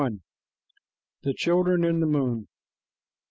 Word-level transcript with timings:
THE 1.21 1.35
CHILDREN 1.35 1.83
IN 1.83 1.99
THE 1.99 2.07
MOON. 2.07 2.47